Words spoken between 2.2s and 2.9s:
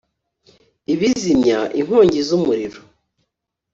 z' umuriro